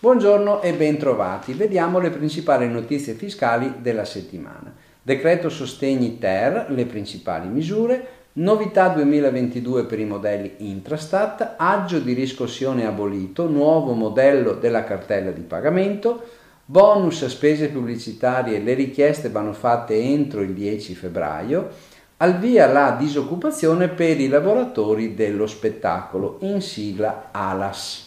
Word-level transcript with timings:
Buongiorno 0.00 0.60
e 0.62 0.72
bentrovati. 0.72 1.52
Vediamo 1.52 2.00
le 2.00 2.10
principali 2.10 2.68
notizie 2.68 3.14
fiscali 3.14 3.74
della 3.80 4.04
settimana. 4.04 4.74
Decreto 5.00 5.50
sostegni 5.50 6.18
ter, 6.18 6.66
le 6.70 6.84
principali 6.86 7.46
misure, 7.46 8.08
novità 8.32 8.88
2022 8.88 9.84
per 9.84 10.00
i 10.00 10.04
modelli 10.04 10.54
Intrastat, 10.70 11.54
aggio 11.56 12.00
di 12.00 12.12
riscossione 12.12 12.84
abolito, 12.84 13.48
nuovo 13.48 13.92
modello 13.92 14.54
della 14.54 14.82
cartella 14.82 15.30
di 15.30 15.42
pagamento, 15.42 16.24
bonus 16.64 17.22
a 17.22 17.28
spese 17.28 17.68
pubblicitarie, 17.68 18.58
le 18.58 18.74
richieste 18.74 19.28
vanno 19.28 19.52
fatte 19.52 19.94
entro 19.94 20.40
il 20.40 20.54
10 20.54 20.94
febbraio, 20.96 21.70
al 22.20 22.38
via 22.38 22.66
la 22.66 22.96
disoccupazione 22.98 23.86
per 23.86 24.20
i 24.20 24.26
lavoratori 24.26 25.14
dello 25.14 25.46
spettacolo, 25.46 26.38
in 26.40 26.60
sigla 26.60 27.28
ALAS. 27.30 28.06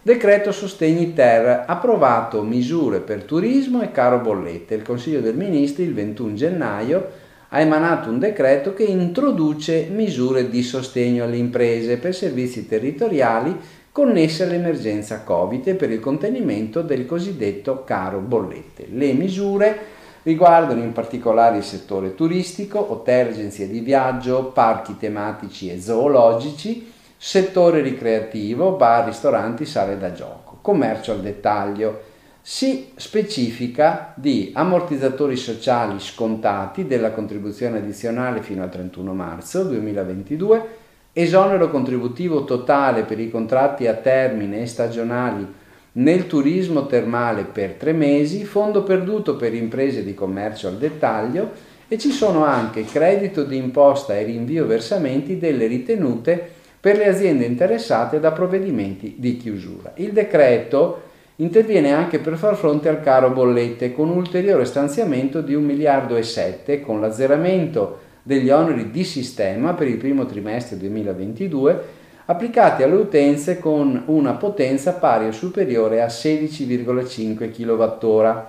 Decreto 0.00 0.52
Sostegni 0.52 1.12
Ter, 1.12 1.64
approvato 1.66 2.42
misure 2.42 3.00
per 3.00 3.24
turismo 3.24 3.82
e 3.82 3.90
caro 3.90 4.18
bollette. 4.18 4.74
Il 4.74 4.82
Consiglio 4.82 5.20
dei 5.20 5.32
Ministri 5.32 5.82
il 5.82 5.94
21 5.94 6.34
gennaio 6.34 7.10
ha 7.48 7.60
emanato 7.60 8.10
un 8.10 8.20
decreto 8.20 8.74
che 8.74 8.84
introduce 8.84 9.88
misure 9.90 10.48
di 10.48 10.62
sostegno 10.62 11.24
alle 11.24 11.36
imprese 11.36 11.98
per 11.98 12.14
servizi 12.14 12.66
territoriali 12.66 13.56
connesse 13.90 14.44
all'emergenza 14.44 15.22
Covid 15.22 15.66
e 15.66 15.74
per 15.74 15.90
il 15.90 16.00
contenimento 16.00 16.80
del 16.80 17.06
cosiddetto 17.06 17.82
caro 17.84 18.20
bollette. 18.20 18.86
Le 18.90 19.12
misure 19.12 19.78
riguardano 20.22 20.82
in 20.82 20.92
particolare 20.92 21.58
il 21.58 21.64
settore 21.64 22.14
turistico, 22.14 22.92
hotel, 22.92 23.28
agenzie 23.28 23.68
di 23.68 23.80
viaggio, 23.80 24.46
parchi 24.46 24.96
tematici 24.96 25.70
e 25.70 25.80
zoologici, 25.80 26.92
settore 27.16 27.80
ricreativo, 27.80 28.72
bar, 28.72 29.06
ristoranti, 29.06 29.64
sale 29.64 29.98
da 29.98 30.12
gioco, 30.12 30.58
commercio 30.60 31.12
al 31.12 31.20
dettaglio. 31.20 32.10
Si 32.44 32.90
specifica 32.96 34.12
di 34.16 34.50
ammortizzatori 34.54 35.36
sociali 35.36 36.00
scontati 36.00 36.86
della 36.86 37.12
contribuzione 37.12 37.78
addizionale 37.78 38.42
fino 38.42 38.64
al 38.64 38.70
31 38.70 39.14
marzo 39.14 39.62
2022, 39.64 40.80
esonero 41.12 41.70
contributivo 41.70 42.44
totale 42.44 43.04
per 43.04 43.20
i 43.20 43.30
contratti 43.30 43.86
a 43.86 43.94
termine 43.94 44.62
e 44.62 44.66
stagionali 44.66 45.60
nel 45.94 46.26
turismo 46.26 46.86
termale 46.86 47.44
per 47.44 47.72
tre 47.72 47.92
mesi, 47.92 48.44
fondo 48.44 48.82
perduto 48.82 49.36
per 49.36 49.52
imprese 49.52 50.02
di 50.02 50.14
commercio 50.14 50.68
al 50.68 50.78
dettaglio 50.78 51.50
e 51.88 51.98
ci 51.98 52.10
sono 52.10 52.44
anche 52.44 52.84
credito 52.84 53.44
di 53.44 53.56
imposta 53.56 54.16
e 54.16 54.24
rinvio 54.24 54.66
versamenti 54.66 55.38
delle 55.38 55.66
ritenute 55.66 56.60
per 56.80 56.96
le 56.96 57.08
aziende 57.08 57.44
interessate 57.44 58.18
da 58.18 58.32
provvedimenti 58.32 59.16
di 59.18 59.36
chiusura. 59.36 59.92
Il 59.96 60.12
decreto 60.12 61.10
interviene 61.36 61.92
anche 61.92 62.18
per 62.18 62.36
far 62.36 62.56
fronte 62.56 62.88
al 62.88 63.02
caro 63.02 63.30
bollette 63.30 63.92
con 63.92 64.08
un 64.08 64.16
ulteriore 64.16 64.64
stanziamento 64.64 65.42
di 65.42 65.54
1 65.54 65.64
miliardo 65.64 66.16
e 66.16 66.22
7 66.22 66.80
con 66.80 67.00
l'azzeramento 67.00 67.98
degli 68.22 68.50
oneri 68.50 68.90
di 68.90 69.04
sistema 69.04 69.74
per 69.74 69.88
il 69.88 69.96
primo 69.96 70.24
trimestre 70.24 70.78
2022 70.78 72.00
applicati 72.32 72.82
alle 72.82 72.96
utenze 72.96 73.58
con 73.58 74.02
una 74.06 74.32
potenza 74.32 74.94
pari 74.94 75.26
o 75.26 75.32
superiore 75.32 76.02
a 76.02 76.06
16,5 76.06 77.50
kWh, 77.50 78.42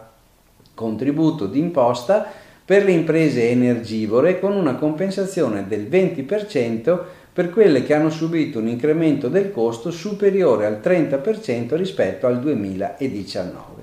contributo 0.74 1.46
d'imposta 1.46 2.26
per 2.66 2.86
le 2.86 2.92
imprese 2.92 3.50
energivore 3.50 4.40
con 4.40 4.54
una 4.54 4.76
compensazione 4.76 5.68
del 5.68 5.88
20% 5.90 7.00
per 7.34 7.50
quelle 7.50 7.84
che 7.84 7.94
hanno 7.94 8.10
subito 8.10 8.60
un 8.60 8.68
incremento 8.68 9.28
del 9.28 9.52
costo 9.52 9.92
superiore 9.92 10.66
al 10.66 10.80
30% 10.82 11.76
rispetto 11.76 12.28
al 12.28 12.40
2019. 12.40 13.82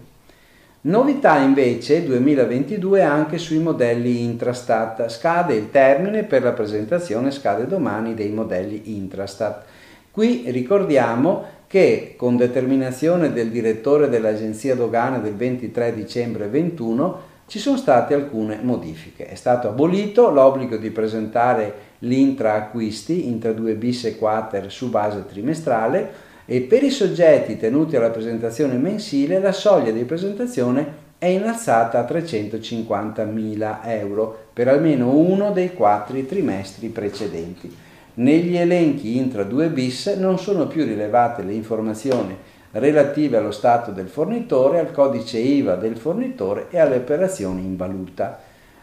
Novità 0.82 1.37
invece 1.37 2.06
2022 2.06 3.03
anche 3.03 3.37
sui 3.37 3.59
modelli 3.59 4.22
Intrastat. 4.22 5.09
Scade 5.09 5.53
il 5.53 5.71
termine 5.71 6.22
per 6.22 6.43
la 6.43 6.53
presentazione, 6.53 7.31
scade 7.31 7.67
domani, 7.67 8.15
dei 8.15 8.31
modelli 8.31 8.97
Intrastat. 8.97 9.65
Qui 10.10 10.44
ricordiamo 10.47 11.59
che 11.69 12.15
con 12.16 12.37
determinazione 12.37 13.32
del 13.32 13.48
direttore 13.48 14.09
dell'Agenzia 14.09 14.75
Dogane 14.75 15.21
del 15.21 15.37
23 15.37 15.94
dicembre 15.94 16.50
2021 16.50 17.28
ci 17.47 17.60
sono 17.60 17.76
state 17.76 18.15
alcune 18.15 18.59
modifiche. 18.60 19.26
È 19.26 19.37
stato 19.37 19.69
abolito 19.69 20.31
l'obbligo 20.31 20.76
di 20.76 20.91
presentare 20.91 21.75
l'intra 22.00 22.54
acquisti, 22.54 23.28
intra 23.28 23.53
2 23.53 23.75
bis 23.75 24.04
e 24.04 24.16
quater 24.16 24.70
su 24.72 24.91
base 24.91 25.26
trimestrale 25.26 26.10
e 26.44 26.60
per 26.62 26.82
i 26.82 26.91
soggetti 26.91 27.56
tenuti 27.56 27.94
alla 27.94 28.10
presentazione 28.10 28.75
mensile 28.75 29.38
la 29.38 29.53
soglia 29.53 29.93
di 29.93 30.03
presentazione 30.03 31.09
è 31.19 31.26
innalzata 31.26 32.00
a 32.00 32.10
350.000 32.10 33.78
euro 33.84 34.47
per 34.53 34.66
almeno 34.66 35.10
uno 35.10 35.53
dei 35.53 35.72
quattro 35.72 36.20
trimestri 36.25 36.88
precedenti. 36.88 37.88
Negli 38.20 38.58
elenchi 38.58 39.16
intra 39.16 39.44
2 39.44 39.70
bis 39.70 40.08
non 40.19 40.38
sono 40.38 40.66
più 40.66 40.84
rilevate 40.84 41.42
le 41.42 41.54
informazioni 41.54 42.36
relative 42.72 43.38
allo 43.38 43.50
stato 43.50 43.92
del 43.92 44.08
fornitore, 44.08 44.78
al 44.78 44.92
codice 44.92 45.38
IVA 45.38 45.76
del 45.76 45.97
fornitore 45.97 46.66
e 46.69 46.78
alle 46.78 46.97
operazioni 46.97 47.62
in 47.62 47.76
valuta. 47.76 48.38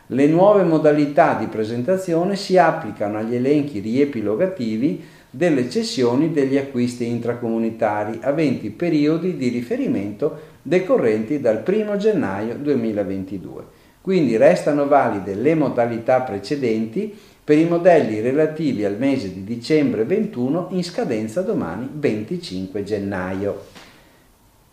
Le 0.07 0.25
nuove 0.25 0.63
modalità 0.63 1.35
di 1.35 1.45
presentazione 1.45 2.35
si 2.35 2.57
applicano 2.57 3.19
agli 3.19 3.35
elenchi 3.35 3.79
riepilogativi 3.79 5.05
delle 5.29 5.69
cessioni 5.69 6.31
degli 6.31 6.57
acquisti 6.57 7.05
intracomunitari 7.05 8.17
aventi 8.23 8.71
periodi 8.71 9.37
di 9.37 9.49
riferimento 9.49 10.39
decorrenti 10.63 11.39
dal 11.39 11.61
1 11.63 11.95
gennaio 11.97 12.55
2022. 12.55 13.63
Quindi 14.01 14.35
restano 14.35 14.87
valide 14.87 15.35
le 15.35 15.53
modalità 15.53 16.21
precedenti 16.21 17.15
per 17.47 17.57
i 17.57 17.63
modelli 17.63 18.19
relativi 18.19 18.83
al 18.83 18.97
mese 18.97 19.31
di 19.31 19.45
dicembre 19.45 20.03
21 20.03 20.67
in 20.71 20.83
scadenza 20.83 21.41
domani 21.41 21.89
25 21.89 22.83
gennaio. 22.83 23.63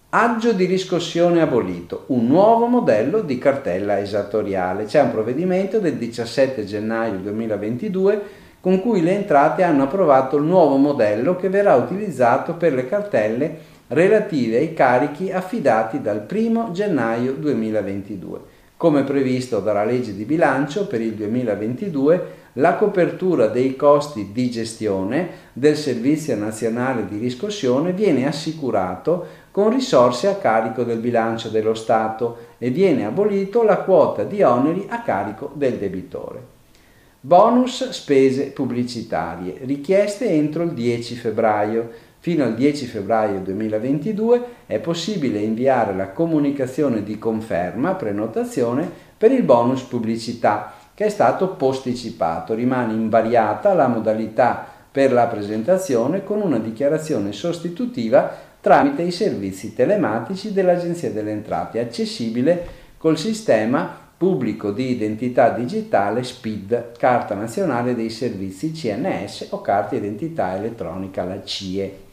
Aggio 0.08 0.50
di 0.50 0.64
riscossione 0.64 1.40
abolito, 1.40 2.06
un 2.08 2.26
nuovo 2.26 2.66
modello 2.66 3.20
di 3.20 3.38
cartella 3.38 4.00
esattoriale. 4.00 4.86
C'è 4.86 5.00
un 5.02 5.12
provvedimento 5.12 5.78
del 5.78 5.94
17 5.94 6.64
gennaio 6.64 7.18
2022 7.18 8.22
con 8.58 8.80
cui 8.80 9.02
le 9.02 9.12
entrate 9.12 9.62
hanno 9.62 9.84
approvato 9.84 10.36
il 10.36 10.42
nuovo 10.42 10.76
modello 10.76 11.36
che 11.36 11.48
verrà 11.48 11.76
utilizzato 11.76 12.54
per 12.54 12.72
le 12.72 12.88
cartelle 12.88 13.56
relative 13.86 14.56
ai 14.56 14.74
carichi 14.74 15.30
affidati 15.30 16.00
dal 16.00 16.26
1 16.28 16.72
gennaio 16.72 17.34
2022. 17.34 18.53
Come 18.84 19.02
previsto 19.02 19.60
dalla 19.60 19.82
legge 19.82 20.14
di 20.14 20.26
bilancio 20.26 20.86
per 20.86 21.00
il 21.00 21.14
2022, 21.14 22.26
la 22.52 22.74
copertura 22.74 23.46
dei 23.46 23.76
costi 23.76 24.28
di 24.30 24.50
gestione 24.50 25.28
del 25.54 25.74
Servizio 25.74 26.36
Nazionale 26.36 27.06
di 27.08 27.16
Riscossione 27.16 27.94
viene 27.94 28.26
assicurato 28.26 29.26
con 29.50 29.70
risorse 29.70 30.28
a 30.28 30.34
carico 30.34 30.82
del 30.82 30.98
bilancio 30.98 31.48
dello 31.48 31.72
Stato 31.72 32.36
e 32.58 32.68
viene 32.68 33.06
abolito 33.06 33.62
la 33.62 33.78
quota 33.78 34.22
di 34.22 34.42
oneri 34.42 34.84
a 34.90 35.00
carico 35.00 35.52
del 35.54 35.78
debitore. 35.78 36.52
Bonus 37.20 37.88
spese 37.88 38.50
pubblicitarie 38.50 39.60
richieste 39.62 40.28
entro 40.28 40.62
il 40.62 40.72
10 40.72 41.14
febbraio. 41.14 41.90
Fino 42.24 42.42
al 42.42 42.54
10 42.54 42.86
febbraio 42.86 43.40
2022 43.40 44.44
è 44.64 44.78
possibile 44.78 45.40
inviare 45.40 45.94
la 45.94 46.08
comunicazione 46.08 47.02
di 47.02 47.18
conferma 47.18 47.96
prenotazione 47.96 48.90
per 49.18 49.30
il 49.30 49.42
bonus 49.42 49.82
pubblicità 49.82 50.72
che 50.94 51.04
è 51.04 51.08
stato 51.10 51.48
posticipato. 51.48 52.54
Rimane 52.54 52.94
invariata 52.94 53.74
la 53.74 53.88
modalità 53.88 54.66
per 54.90 55.12
la 55.12 55.26
presentazione 55.26 56.24
con 56.24 56.40
una 56.40 56.58
dichiarazione 56.58 57.32
sostitutiva 57.32 58.34
tramite 58.58 59.02
i 59.02 59.10
servizi 59.10 59.74
telematici 59.74 60.54
dell'Agenzia 60.54 61.10
delle 61.10 61.32
Entrate, 61.32 61.78
accessibile 61.78 62.66
col 62.96 63.18
sistema 63.18 63.98
pubblico 64.16 64.70
di 64.70 64.92
identità 64.92 65.50
digitale 65.50 66.22
SPID, 66.22 66.92
Carta 66.96 67.34
Nazionale 67.34 67.94
dei 67.94 68.08
Servizi 68.08 68.72
CNS 68.72 69.48
o 69.50 69.60
Carta 69.60 69.94
Identità 69.94 70.56
Elettronica, 70.56 71.22
la 71.24 71.44
CIE. 71.44 72.03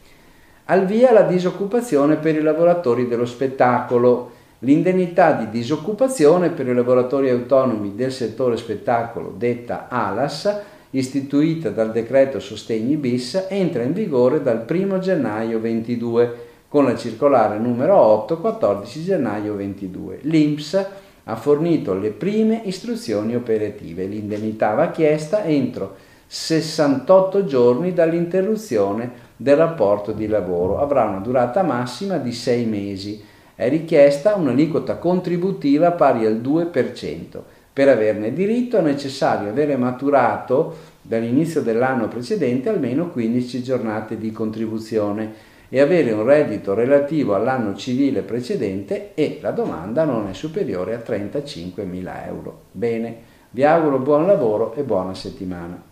Al 0.72 0.86
via 0.86 1.12
la 1.12 1.24
disoccupazione 1.24 2.16
per 2.16 2.34
i 2.34 2.40
lavoratori 2.40 3.06
dello 3.06 3.26
spettacolo. 3.26 4.30
L'indennità 4.60 5.32
di 5.32 5.50
disoccupazione 5.50 6.48
per 6.48 6.66
i 6.66 6.72
lavoratori 6.72 7.28
autonomi 7.28 7.94
del 7.94 8.10
settore 8.10 8.56
spettacolo, 8.56 9.34
detta 9.36 9.88
ALAS, 9.90 10.60
istituita 10.88 11.68
dal 11.68 11.92
decreto 11.92 12.40
Sostegni 12.40 12.96
bis, 12.96 13.48
entra 13.50 13.82
in 13.82 13.92
vigore 13.92 14.40
dal 14.40 14.64
1 14.66 14.98
gennaio 14.98 15.60
22 15.60 16.36
con 16.68 16.84
la 16.84 16.96
circolare 16.96 17.58
numero 17.58 17.94
8 17.98 18.38
14 18.38 19.04
gennaio 19.04 19.54
22. 19.54 20.20
L'INPS 20.22 20.86
ha 21.24 21.36
fornito 21.36 21.92
le 21.92 22.12
prime 22.12 22.62
istruzioni 22.64 23.34
operative. 23.34 24.06
L'indennità 24.06 24.72
va 24.72 24.90
chiesta 24.90 25.44
entro 25.44 25.96
68 26.26 27.44
giorni 27.44 27.92
dall'interruzione 27.92 29.31
del 29.42 29.56
rapporto 29.56 30.12
di 30.12 30.28
lavoro. 30.28 30.78
Avrà 30.78 31.04
una 31.04 31.18
durata 31.18 31.62
massima 31.62 32.16
di 32.16 32.32
6 32.32 32.64
mesi. 32.64 33.22
È 33.54 33.68
richiesta 33.68 34.34
un'aliquota 34.36 34.96
contributiva 34.96 35.90
pari 35.90 36.24
al 36.24 36.40
2%. 36.40 37.40
Per 37.72 37.88
averne 37.88 38.32
diritto 38.32 38.76
è 38.76 38.82
necessario 38.82 39.48
avere 39.48 39.76
maturato 39.76 40.76
dall'inizio 41.02 41.62
dell'anno 41.62 42.06
precedente 42.06 42.68
almeno 42.68 43.08
15 43.08 43.62
giornate 43.62 44.18
di 44.18 44.30
contribuzione 44.30 45.50
e 45.68 45.80
avere 45.80 46.12
un 46.12 46.22
reddito 46.24 46.74
relativo 46.74 47.34
all'anno 47.34 47.74
civile 47.74 48.20
precedente 48.20 49.12
e 49.14 49.38
la 49.40 49.52
domanda 49.52 50.04
non 50.04 50.28
è 50.28 50.34
superiore 50.34 50.94
a 50.94 50.98
35.000 50.98 52.26
euro. 52.26 52.60
Bene, 52.72 53.16
vi 53.50 53.64
auguro 53.64 53.98
buon 53.98 54.26
lavoro 54.26 54.74
e 54.74 54.82
buona 54.82 55.14
settimana. 55.14 55.91